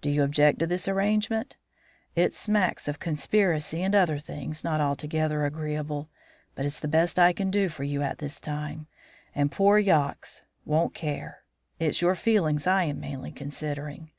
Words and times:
Do 0.00 0.08
you 0.08 0.22
object 0.22 0.60
to 0.60 0.66
this 0.66 0.88
arrangement? 0.88 1.56
It 2.16 2.32
smacks 2.32 2.88
of 2.88 2.98
conspiracy 2.98 3.82
and 3.82 3.94
other 3.94 4.18
things 4.18 4.64
not 4.64 4.80
altogether 4.80 5.44
agreeable; 5.44 6.08
but 6.54 6.64
it's 6.64 6.80
the 6.80 6.88
best 6.88 7.18
I 7.18 7.34
can 7.34 7.50
do 7.50 7.68
for 7.68 7.84
you 7.84 8.00
at 8.00 8.16
this 8.16 8.40
time, 8.40 8.86
and 9.34 9.52
poor 9.52 9.78
Yox 9.78 10.42
won't 10.64 10.94
care; 10.94 11.42
it's 11.78 12.00
your 12.00 12.14
feelings 12.14 12.66
I 12.66 12.84
am 12.84 12.98
mainly 13.00 13.30
considering." 13.30 14.10